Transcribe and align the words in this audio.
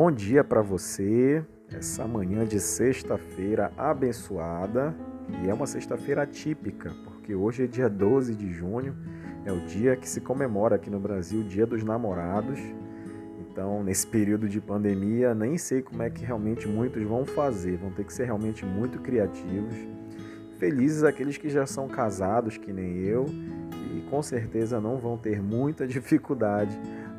Bom 0.00 0.12
dia 0.12 0.44
para 0.44 0.62
você, 0.62 1.44
essa 1.72 2.06
manhã 2.06 2.44
de 2.44 2.60
sexta-feira 2.60 3.72
abençoada. 3.76 4.94
E 5.42 5.50
é 5.50 5.52
uma 5.52 5.66
sexta-feira 5.66 6.22
atípica, 6.22 6.94
porque 7.02 7.34
hoje 7.34 7.64
é 7.64 7.66
dia 7.66 7.88
12 7.88 8.32
de 8.36 8.48
junho, 8.52 8.94
é 9.44 9.50
o 9.50 9.58
dia 9.66 9.96
que 9.96 10.08
se 10.08 10.20
comemora 10.20 10.76
aqui 10.76 10.88
no 10.88 11.00
Brasil 11.00 11.40
o 11.40 11.42
Dia 11.42 11.66
dos 11.66 11.82
Namorados. 11.82 12.60
Então, 13.40 13.82
nesse 13.82 14.06
período 14.06 14.48
de 14.48 14.60
pandemia, 14.60 15.34
nem 15.34 15.58
sei 15.58 15.82
como 15.82 16.00
é 16.00 16.08
que 16.08 16.24
realmente 16.24 16.68
muitos 16.68 17.02
vão 17.02 17.24
fazer, 17.26 17.76
vão 17.78 17.90
ter 17.90 18.04
que 18.04 18.12
ser 18.12 18.26
realmente 18.26 18.64
muito 18.64 19.00
criativos. 19.00 19.74
Felizes 20.58 21.02
aqueles 21.02 21.36
que 21.36 21.48
já 21.48 21.66
são 21.66 21.88
casados, 21.88 22.56
que 22.56 22.72
nem 22.72 22.98
eu, 22.98 23.26
e 23.96 24.08
com 24.08 24.22
certeza 24.22 24.80
não 24.80 24.96
vão 24.96 25.18
ter 25.18 25.42
muita 25.42 25.84
dificuldade 25.88 26.78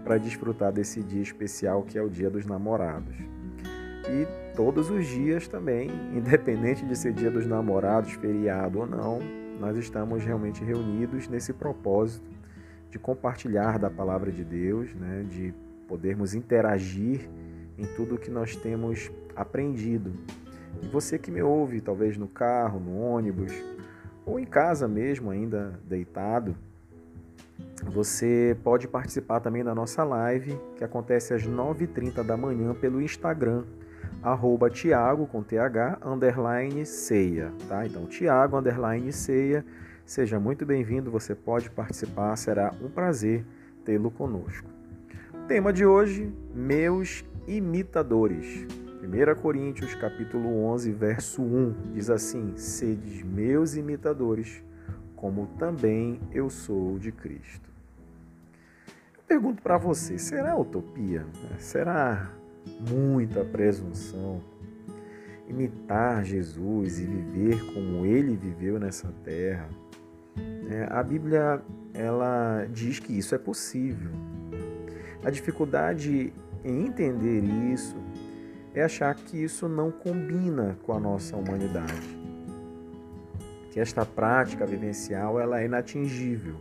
para 0.09 0.18
desfrutar 0.18 0.72
desse 0.72 1.04
dia 1.04 1.22
especial 1.22 1.84
que 1.84 1.95
é 1.95 2.02
o 2.02 2.09
Dia 2.09 2.31
dos 2.31 2.44
Namorados. 2.44 3.16
E 3.16 4.55
todos 4.55 4.90
os 4.90 5.05
dias 5.05 5.48
também, 5.48 5.88
independente 6.18 6.84
de 6.84 6.95
ser 6.95 7.13
Dia 7.13 7.30
dos 7.30 7.45
Namorados, 7.45 8.13
feriado 8.13 8.80
ou 8.80 8.88
não, 8.88 9.20
nós 9.59 9.77
estamos 9.77 10.26
realmente 10.26 10.63
reunidos 10.63 11.27
nesse 11.27 11.54
propósito 11.54 12.27
de 12.90 12.98
compartilhar 12.98 13.77
da 13.77 13.88
palavra 13.88 14.32
de 14.32 14.44
Deus, 14.44 14.95
né, 14.95 15.27
de 15.30 15.54
podermos 15.88 16.34
interagir 16.34 17.30
em 17.77 17.85
tudo 17.96 18.18
que 18.18 18.32
nós 18.32 18.55
temos 18.55 19.12
aprendido. 19.35 20.12
E 20.82 20.88
você 20.88 21.20
que 21.20 21.30
me 21.30 21.44
ouve, 21.44 21.82
talvez 21.82 22.18
no 22.18 22.27
carro, 22.27 22.80
no 22.80 22.99
ônibus, 22.99 23.54
ou 24.26 24.40
em 24.40 24.46
casa 24.46 24.88
mesmo, 24.88 25.30
ainda 25.30 25.80
deitado, 25.88 26.57
você 27.89 28.55
pode 28.63 28.88
participar 28.88 29.39
também 29.39 29.63
da 29.63 29.73
nossa 29.73 30.03
live, 30.03 30.59
que 30.75 30.84
acontece 30.84 31.34
às 31.34 31.43
9h30 31.43 32.23
da 32.23 32.37
manhã 32.37 32.73
pelo 32.73 33.01
Instagram, 33.01 33.63
arroba 34.21 34.70
Tiago, 34.70 35.26
com 35.26 35.41
TH, 35.41 35.99
underline 36.05 36.85
ceia, 36.85 37.51
tá? 37.67 37.85
Então, 37.85 38.05
Tiago, 38.05 38.57
underline 38.57 39.12
ceia, 39.12 39.65
seja 40.05 40.40
muito 40.40 40.65
bem-vindo, 40.65 41.10
você 41.10 41.34
pode 41.34 41.70
participar, 41.70 42.35
será 42.35 42.73
um 42.82 42.90
prazer 42.90 43.45
tê-lo 43.84 44.12
conosco. 44.12 44.67
tema 45.48 45.73
de 45.73 45.85
hoje, 45.85 46.32
meus 46.54 47.26
imitadores. 47.48 48.67
1 49.01 49.41
Coríntios, 49.41 49.95
capítulo 49.95 50.63
11, 50.65 50.91
verso 50.91 51.41
1, 51.41 51.93
diz 51.93 52.10
assim, 52.10 52.55
Sedes 52.55 53.23
meus 53.23 53.76
imitadores, 53.76 54.63
como 55.15 55.48
também 55.57 56.20
eu 56.32 56.49
sou 56.49 56.99
de 56.99 57.12
Cristo. 57.12 57.70
Pergunto 59.30 59.62
para 59.62 59.77
você: 59.77 60.18
será 60.18 60.58
utopia? 60.58 61.24
Será 61.60 62.34
muita 62.90 63.46
presunção 63.46 64.41
imitar 65.47 66.25
Jesus 66.25 67.00
e 67.00 67.06
viver 67.06 67.63
como 67.74 68.07
ele 68.07 68.35
viveu 68.35 68.80
nessa 68.80 69.07
terra? 69.24 69.69
É, 70.69 70.88
a 70.90 71.03
Bíblia 71.03 71.62
ela 71.94 72.66
diz 72.72 72.97
que 72.97 73.16
isso 73.16 73.35
é 73.35 73.38
possível. 73.38 74.12
A 75.24 75.30
dificuldade 75.30 76.34
em 76.63 76.88
entender 76.88 77.44
isso 77.72 77.97
é 78.74 78.84
achar 78.84 79.13
que 79.13 79.38
isso 79.38 79.69
não 79.69 79.91
combina 79.91 80.75
com 80.84 80.91
a 80.91 81.00
nossa 81.00 81.38
humanidade 81.38 82.19
que 83.72 83.80
esta 83.80 84.06
prática 84.06 84.66
vivencial 84.66 85.40
ela 85.40 85.62
é 85.62 85.66
inatingível. 85.66 86.56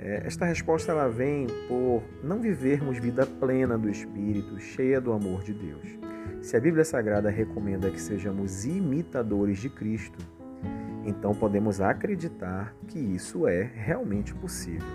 É, 0.00 0.22
esta 0.24 0.44
resposta 0.44 0.92
ela 0.92 1.08
vem 1.08 1.48
por 1.66 2.04
não 2.22 2.40
vivermos 2.40 2.98
vida 2.98 3.26
plena 3.26 3.76
do 3.76 3.90
Espírito, 3.90 4.60
cheia 4.60 5.00
do 5.00 5.12
amor 5.12 5.42
de 5.42 5.52
Deus. 5.52 5.98
Se 6.40 6.56
a 6.56 6.60
Bíblia 6.60 6.84
Sagrada 6.84 7.28
recomenda 7.28 7.90
que 7.90 8.00
sejamos 8.00 8.64
imitadores 8.64 9.58
de 9.58 9.68
Cristo, 9.68 10.18
então 11.04 11.34
podemos 11.34 11.80
acreditar 11.80 12.72
que 12.86 12.98
isso 12.98 13.48
é 13.48 13.62
realmente 13.62 14.32
possível. 14.32 14.86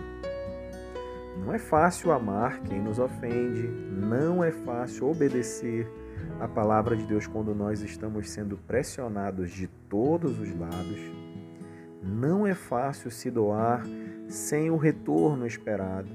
Não 1.37 1.53
é 1.53 1.59
fácil 1.59 2.13
amar 2.13 2.61
quem 2.61 2.81
nos 2.81 2.97
ofende, 2.97 3.67
não 3.91 4.41
é 4.41 4.51
fácil 4.51 5.09
obedecer 5.09 5.85
a 6.39 6.47
palavra 6.47 6.95
de 6.95 7.05
Deus 7.05 7.27
quando 7.27 7.53
nós 7.53 7.81
estamos 7.81 8.29
sendo 8.29 8.57
pressionados 8.57 9.51
de 9.51 9.67
todos 9.89 10.39
os 10.39 10.57
lados. 10.57 11.11
Não 12.01 12.47
é 12.47 12.53
fácil 12.53 13.11
se 13.11 13.29
doar 13.29 13.83
sem 14.33 14.71
o 14.71 14.77
retorno 14.77 15.45
esperado. 15.45 16.09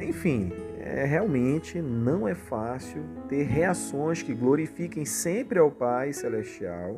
Enfim, 0.00 0.52
é, 0.80 1.04
realmente 1.04 1.80
não 1.80 2.26
é 2.26 2.34
fácil 2.34 3.02
ter 3.28 3.44
reações 3.44 4.22
que 4.22 4.34
glorifiquem 4.34 5.04
sempre 5.04 5.58
ao 5.58 5.70
Pai 5.70 6.12
Celestial 6.12 6.96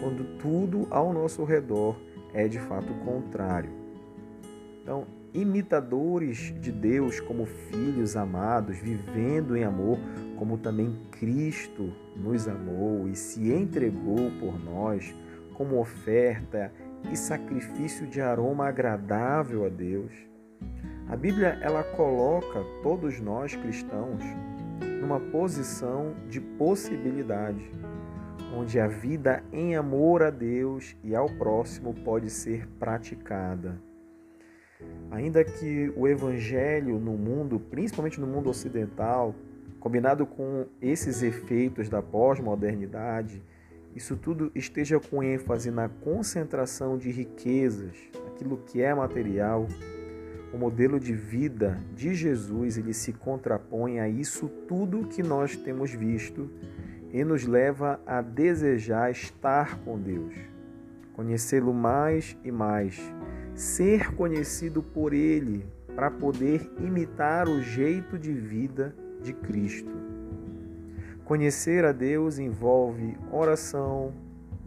quando 0.00 0.38
tudo 0.38 0.86
ao 0.90 1.12
nosso 1.12 1.42
redor 1.42 2.00
é 2.32 2.46
de 2.46 2.60
fato 2.60 2.94
contrário. 3.04 3.70
Então, 4.80 5.06
imitadores 5.32 6.54
de 6.60 6.70
Deus 6.70 7.18
como 7.18 7.44
filhos 7.44 8.16
amados, 8.16 8.78
vivendo 8.78 9.56
em 9.56 9.64
amor, 9.64 9.98
como 10.36 10.56
também 10.56 10.96
Cristo 11.10 11.92
nos 12.14 12.46
amou 12.46 13.08
e 13.08 13.16
se 13.16 13.52
entregou 13.52 14.30
por 14.38 14.62
nós 14.64 15.12
como 15.54 15.80
oferta 15.80 16.72
e 17.12 17.16
sacrifício 17.16 18.06
de 18.06 18.20
aroma 18.20 18.66
agradável 18.66 19.64
a 19.64 19.68
Deus. 19.68 20.12
A 21.08 21.16
Bíblia 21.16 21.58
ela 21.60 21.82
coloca 21.82 22.60
todos 22.82 23.20
nós 23.20 23.54
cristãos 23.54 24.22
numa 25.00 25.20
posição 25.20 26.14
de 26.28 26.40
possibilidade, 26.40 27.70
onde 28.56 28.80
a 28.80 28.86
vida 28.86 29.44
em 29.52 29.76
amor 29.76 30.22
a 30.22 30.30
Deus 30.30 30.96
e 31.04 31.14
ao 31.14 31.28
próximo 31.28 31.92
pode 31.92 32.30
ser 32.30 32.66
praticada. 32.78 33.78
Ainda 35.10 35.44
que 35.44 35.92
o 35.96 36.08
evangelho 36.08 36.98
no 36.98 37.12
mundo, 37.12 37.60
principalmente 37.60 38.20
no 38.20 38.26
mundo 38.26 38.48
ocidental, 38.48 39.34
combinado 39.78 40.24
com 40.26 40.66
esses 40.80 41.22
efeitos 41.22 41.88
da 41.88 42.00
pós-modernidade, 42.00 43.42
isso 43.94 44.16
tudo 44.16 44.50
esteja 44.54 44.98
com 44.98 45.22
ênfase 45.22 45.70
na 45.70 45.88
concentração 45.88 46.98
de 46.98 47.10
riquezas, 47.10 47.96
aquilo 48.26 48.56
que 48.66 48.82
é 48.82 48.92
material, 48.94 49.68
o 50.52 50.58
modelo 50.58 51.00
de 51.00 51.12
vida 51.12 51.80
de 51.94 52.14
Jesus 52.14 52.78
ele 52.78 52.94
se 52.94 53.12
contrapõe 53.12 54.00
a 54.00 54.08
isso 54.08 54.48
tudo 54.68 55.06
que 55.06 55.22
nós 55.22 55.56
temos 55.56 55.92
visto 55.92 56.50
e 57.12 57.24
nos 57.24 57.44
leva 57.44 58.00
a 58.06 58.20
desejar 58.20 59.10
estar 59.10 59.78
com 59.80 59.98
Deus, 59.98 60.34
conhecê-lo 61.14 61.72
mais 61.72 62.36
e 62.44 62.50
mais, 62.50 63.00
ser 63.54 64.14
conhecido 64.14 64.82
por 64.82 65.12
Ele, 65.12 65.64
para 65.94 66.10
poder 66.10 66.68
imitar 66.80 67.48
o 67.48 67.62
jeito 67.62 68.18
de 68.18 68.32
vida 68.32 68.94
de 69.22 69.32
Cristo. 69.32 70.13
Conhecer 71.24 71.86
a 71.86 71.92
Deus 71.92 72.38
envolve 72.38 73.16
oração, 73.32 74.12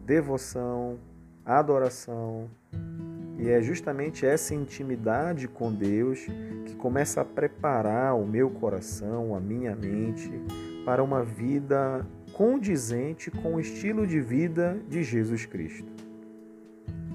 devoção, 0.05 0.97
adoração, 1.45 2.49
e 3.37 3.47
é 3.49 3.61
justamente 3.61 4.25
essa 4.25 4.55
intimidade 4.55 5.47
com 5.47 5.71
Deus 5.71 6.25
que 6.65 6.75
começa 6.75 7.21
a 7.21 7.25
preparar 7.25 8.15
o 8.15 8.25
meu 8.25 8.49
coração, 8.49 9.35
a 9.35 9.39
minha 9.39 9.75
mente, 9.75 10.31
para 10.83 11.03
uma 11.03 11.23
vida 11.23 12.03
condizente 12.33 13.29
com 13.29 13.55
o 13.55 13.59
estilo 13.59 14.07
de 14.07 14.19
vida 14.19 14.79
de 14.89 15.03
Jesus 15.03 15.45
Cristo. 15.45 15.91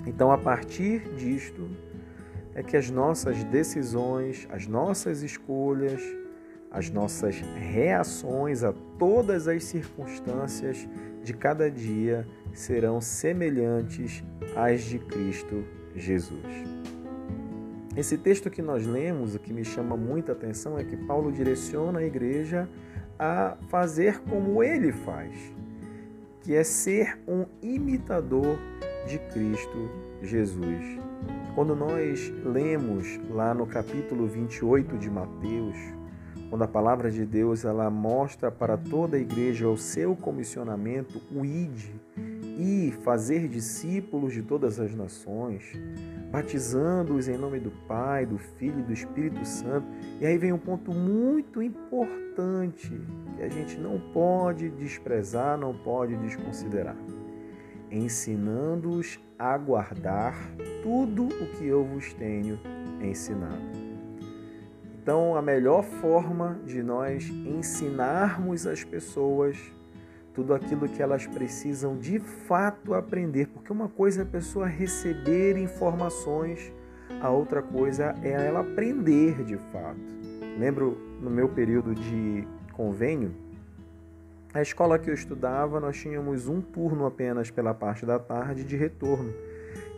Então, 0.07 0.31
a 0.31 0.39
partir 0.39 1.01
disto, 1.17 1.69
é 2.55 2.63
que 2.63 2.77
as 2.77 2.91
nossas 2.91 3.43
decisões, 3.45 4.47
as 4.53 4.69
nossas 4.69 5.23
escolhas, 5.23 6.01
as 6.73 6.89
nossas 6.91 7.37
reações 7.37 8.65
a 8.65 8.73
todas 8.99 9.47
as 9.47 9.63
circunstâncias 9.65 10.89
de 11.23 11.35
cada 11.35 11.71
dia 11.71 12.27
serão 12.55 13.01
semelhantes 13.01 14.25
às 14.57 14.83
de 14.83 14.99
Cristo 14.99 15.65
Jesus. 15.95 16.43
Esse 17.95 18.17
texto 18.17 18.51
que 18.51 18.63
nós 18.63 18.87
lemos, 18.87 19.35
o 19.35 19.39
que 19.39 19.53
me 19.53 19.65
chama 19.65 19.99
muita 19.99 20.33
atenção 20.33 20.79
é 20.79 20.85
que 20.85 20.97
Paulo 20.97 21.31
direciona 21.31 21.99
a 21.99 22.05
igreja 22.05 22.67
a 23.19 23.57
fazer 23.69 24.21
como 24.23 24.65
ele 24.65 24.93
faz, 24.93 25.35
que 26.41 26.55
é 26.55 26.65
ser 26.65 27.19
um 27.29 27.45
imitador 27.61 28.59
de 29.07 29.19
Cristo 29.19 29.91
Jesus. 30.23 30.99
Quando 31.55 31.77
nós 31.77 32.33
lemos 32.43 33.21
lá 33.29 33.53
no 33.53 33.67
capítulo 33.67 34.27
28 34.27 34.97
de 34.97 35.11
Mateus, 35.11 35.77
quando 36.53 36.65
a 36.65 36.69
palavra 36.69 37.11
de 37.11 37.25
Deus 37.25 37.65
ela 37.65 37.89
mostra 37.89 38.51
para 38.51 38.77
toda 38.77 39.17
a 39.17 39.19
igreja 39.19 39.67
o 39.67 39.79
seu 39.79 40.15
comissionamento, 40.15 41.19
o 41.35 41.47
ide, 41.47 41.99
e 42.59 42.93
fazer 43.03 43.49
discípulos 43.49 44.35
de 44.35 44.43
todas 44.43 44.79
as 44.79 44.95
nações, 44.95 45.73
batizando-os 46.31 47.27
em 47.27 47.39
nome 47.39 47.59
do 47.59 47.71
Pai, 47.89 48.27
do 48.27 48.37
Filho 48.37 48.81
e 48.81 48.83
do 48.83 48.93
Espírito 48.93 49.43
Santo. 49.47 49.87
E 50.21 50.27
aí 50.27 50.37
vem 50.37 50.53
um 50.53 50.59
ponto 50.59 50.93
muito 50.93 51.63
importante 51.63 53.01
que 53.35 53.43
a 53.43 53.49
gente 53.49 53.79
não 53.79 53.99
pode 54.13 54.69
desprezar, 54.69 55.57
não 55.57 55.73
pode 55.73 56.15
desconsiderar. 56.17 56.99
Ensinando-os 57.91 59.19
a 59.39 59.57
guardar 59.57 60.37
tudo 60.83 61.29
o 61.29 61.47
que 61.57 61.67
eu 61.67 61.83
vos 61.83 62.13
tenho 62.13 62.61
ensinado. 63.01 63.92
Então, 65.03 65.35
a 65.35 65.43
melhor 65.43 65.83
forma 65.83 66.61
de 66.65 66.81
nós 66.81 67.29
ensinarmos 67.29 68.69
as 68.69 68.85
pessoas 68.85 69.59
tudo 70.33 70.55
aquilo 70.55 70.89
que 70.89 71.03
elas 71.03 71.27
precisam 71.27 71.99
de 71.99 72.21
fato 72.21 72.95
aprender, 72.95 73.49
porque 73.49 73.73
uma 73.73 73.89
coisa 73.89 74.21
é 74.21 74.23
a 74.23 74.27
pessoa 74.27 74.65
receber 74.67 75.57
informações, 75.57 76.73
a 77.21 77.29
outra 77.31 77.61
coisa 77.61 78.15
é 78.23 78.47
ela 78.47 78.61
aprender 78.61 79.43
de 79.45 79.57
fato. 79.73 79.99
Lembro 80.57 80.97
no 81.21 81.29
meu 81.29 81.49
período 81.49 81.97
de 81.97 82.47
convênio, 82.73 83.35
a 84.55 84.63
escola 84.63 85.01
que 85.01 85.11
eu 85.11 85.15
estudava, 85.15 85.81
nós 85.81 85.99
tínhamos 85.99 86.47
um 86.47 86.61
turno 86.61 87.07
apenas 87.07 87.51
pela 87.51 87.75
parte 87.75 88.07
da 88.07 88.19
tarde 88.19 88.63
de 88.63 88.77
retorno. 88.77 89.33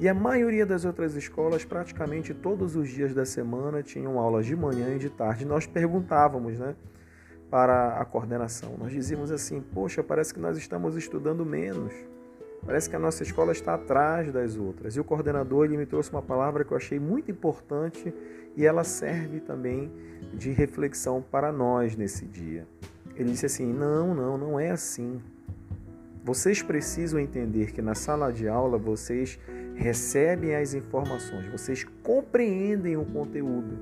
E 0.01 0.09
a 0.09 0.15
maioria 0.15 0.67
das 0.67 0.85
outras 0.85 1.15
escolas, 1.15 1.65
praticamente 1.65 2.35
todos 2.35 2.77
os 2.77 2.89
dias 2.89 3.15
da 3.15 3.25
semana, 3.25 3.83
tinham 3.83 4.19
aulas 4.19 4.47
de 4.47 4.57
manhã 4.57 4.95
e 4.95 4.99
de 4.99 5.11
tarde. 5.11 5.45
Nós 5.45 5.67
perguntávamos, 5.67 6.59
né? 6.59 6.75
para 7.55 8.01
a 8.01 8.05
coordenação. 8.05 8.77
Nós 8.77 8.91
dizíamos 8.91 9.31
assim: 9.31 9.61
poxa, 9.61 10.03
parece 10.03 10.35
que 10.35 10.41
nós 10.41 10.59
estamos 10.59 10.97
estudando 10.97 11.47
menos. 11.47 11.93
Parece 12.67 12.91
que 12.91 12.97
a 12.97 12.99
nossa 12.99 13.23
escola 13.23 13.53
está 13.53 13.75
atrás 13.75 14.33
das 14.33 14.57
outras. 14.57 14.97
E 14.97 15.01
o 15.01 15.05
coordenador 15.05 15.67
ele 15.67 15.77
me 15.77 15.87
trouxe 15.87 16.11
uma 16.11 16.21
palavra 16.21 16.65
que 16.65 16.73
eu 16.73 16.77
achei 16.77 16.99
muito 16.99 17.31
importante 17.31 18.13
e 18.57 18.67
ela 18.67 18.83
serve 18.83 19.39
também 19.39 19.93
de 20.33 20.51
reflexão 20.51 21.23
para 21.23 21.53
nós 21.53 21.95
nesse 21.95 22.25
dia. 22.25 22.67
Ele 23.15 23.31
disse 23.31 23.47
assim: 23.47 23.73
não, 23.73 24.13
não, 24.13 24.37
não 24.37 24.59
é 24.59 24.71
assim. 24.71 25.23
Vocês 26.25 26.63
precisam 26.63 27.21
entender 27.21 27.71
que 27.71 27.83
na 27.83 27.95
sala 27.95 28.33
de 28.33 28.49
aula 28.49 28.79
vocês 28.79 29.39
recebem 29.75 30.55
as 30.55 30.73
informações, 30.73 31.47
vocês 31.49 31.85
compreendem 32.03 32.97
o 32.97 33.05
conteúdo. 33.05 33.77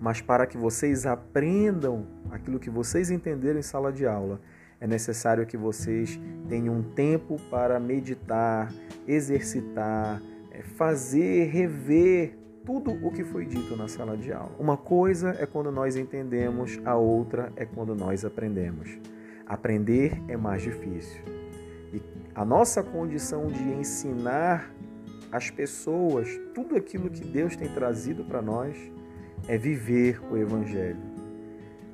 Mas 0.00 0.22
para 0.22 0.46
que 0.46 0.56
vocês 0.56 1.04
aprendam 1.04 2.06
aquilo 2.30 2.58
que 2.58 2.70
vocês 2.70 3.10
entenderam 3.10 3.58
em 3.58 3.62
sala 3.62 3.92
de 3.92 4.06
aula, 4.06 4.40
é 4.80 4.86
necessário 4.86 5.44
que 5.44 5.58
vocês 5.58 6.18
tenham 6.48 6.74
um 6.74 6.82
tempo 6.82 7.38
para 7.50 7.78
meditar, 7.78 8.72
exercitar, 9.06 10.22
é, 10.50 10.62
fazer, 10.62 11.50
rever 11.50 12.34
tudo 12.64 12.92
o 13.06 13.12
que 13.12 13.24
foi 13.24 13.44
dito 13.44 13.76
na 13.76 13.88
sala 13.88 14.16
de 14.16 14.32
aula. 14.32 14.56
Uma 14.58 14.78
coisa 14.78 15.36
é 15.38 15.44
quando 15.44 15.70
nós 15.70 15.96
entendemos, 15.96 16.80
a 16.82 16.96
outra 16.96 17.52
é 17.56 17.66
quando 17.66 17.94
nós 17.94 18.24
aprendemos. 18.24 18.98
Aprender 19.46 20.20
é 20.28 20.36
mais 20.36 20.62
difícil. 20.62 21.20
E 21.92 22.02
a 22.34 22.44
nossa 22.44 22.82
condição 22.82 23.48
de 23.48 23.62
ensinar 23.62 24.70
as 25.30 25.50
pessoas 25.50 26.28
tudo 26.54 26.76
aquilo 26.76 27.10
que 27.10 27.24
Deus 27.24 27.56
tem 27.56 27.68
trazido 27.68 28.24
para 28.24 28.40
nós 28.40 28.76
é 29.48 29.58
viver 29.58 30.20
o 30.30 30.36
Evangelho 30.36 31.14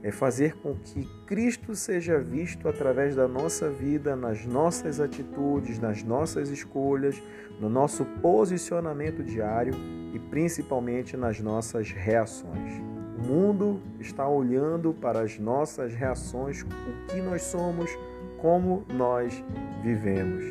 é 0.02 0.10
fazer 0.10 0.56
com 0.56 0.74
que 0.74 1.04
Cristo 1.26 1.74
seja 1.74 2.18
visto 2.18 2.68
através 2.68 3.14
da 3.14 3.28
nossa 3.28 3.68
vida, 3.68 4.16
nas 4.16 4.46
nossas 4.46 4.98
atitudes, 4.98 5.78
nas 5.78 6.02
nossas 6.02 6.48
escolhas, 6.48 7.22
no 7.60 7.68
nosso 7.68 8.04
posicionamento 8.22 9.22
diário 9.22 9.74
e 10.14 10.18
principalmente 10.18 11.16
nas 11.16 11.40
nossas 11.40 11.90
reações. 11.90 12.99
O 13.20 13.22
mundo 13.22 13.80
está 14.00 14.26
olhando 14.26 14.94
para 14.94 15.20
as 15.20 15.38
nossas 15.38 15.94
reações, 15.94 16.62
o 16.62 17.06
que 17.06 17.20
nós 17.20 17.42
somos, 17.42 17.90
como 18.38 18.84
nós 18.88 19.44
vivemos. 19.82 20.44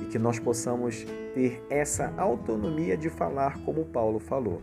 E 0.00 0.04
que 0.04 0.18
nós 0.18 0.38
possamos 0.38 1.06
ter 1.34 1.64
essa 1.70 2.12
autonomia 2.18 2.96
de 2.96 3.08
falar 3.08 3.58
como 3.64 3.84
Paulo 3.86 4.18
falou 4.18 4.62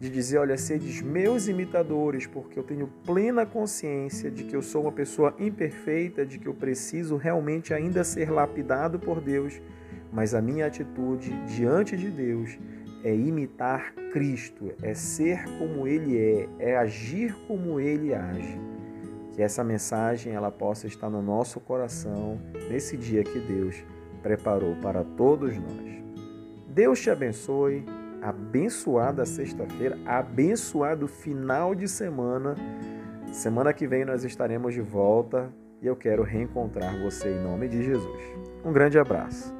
de 0.00 0.08
dizer: 0.08 0.38
olha, 0.38 0.56
sedes 0.56 1.02
meus 1.02 1.48
imitadores, 1.48 2.26
porque 2.26 2.58
eu 2.58 2.62
tenho 2.62 2.88
plena 3.04 3.44
consciência 3.44 4.30
de 4.30 4.44
que 4.44 4.54
eu 4.54 4.62
sou 4.62 4.82
uma 4.82 4.92
pessoa 4.92 5.34
imperfeita, 5.38 6.24
de 6.24 6.38
que 6.38 6.46
eu 6.46 6.54
preciso 6.54 7.16
realmente 7.16 7.74
ainda 7.74 8.04
ser 8.04 8.30
lapidado 8.30 8.98
por 8.98 9.20
Deus, 9.20 9.60
mas 10.12 10.34
a 10.34 10.40
minha 10.40 10.66
atitude 10.66 11.30
diante 11.46 11.96
de 11.96 12.10
Deus 12.10 12.58
é 13.04 13.14
imitar 13.14 13.92
Cristo, 14.12 14.72
é 14.82 14.94
ser 14.94 15.44
como 15.58 15.86
Ele 15.86 16.18
é, 16.18 16.48
é 16.58 16.76
agir 16.76 17.34
como 17.46 17.78
Ele 17.78 18.14
age. 18.14 18.60
Que 19.32 19.42
essa 19.42 19.62
mensagem 19.62 20.32
ela 20.32 20.50
possa 20.50 20.86
estar 20.86 21.08
no 21.08 21.22
nosso 21.22 21.60
coração 21.60 22.40
nesse 22.68 22.96
dia 22.96 23.22
que 23.22 23.38
Deus 23.38 23.76
preparou 24.22 24.74
para 24.76 25.04
todos 25.04 25.56
nós. 25.56 26.02
Deus 26.68 27.00
te 27.00 27.10
abençoe 27.10 27.84
abençoada 28.22 29.24
sexta-feira, 29.24 29.98
abençoado 30.04 31.06
final 31.06 31.74
de 31.74 31.88
semana. 31.88 32.54
Semana 33.32 33.72
que 33.72 33.86
vem 33.86 34.04
nós 34.04 34.24
estaremos 34.24 34.74
de 34.74 34.80
volta 34.80 35.52
e 35.80 35.86
eu 35.86 35.96
quero 35.96 36.22
reencontrar 36.22 36.98
você 37.00 37.28
em 37.28 37.42
nome 37.42 37.68
de 37.68 37.82
Jesus. 37.82 38.22
Um 38.64 38.72
grande 38.72 38.98
abraço. 38.98 39.54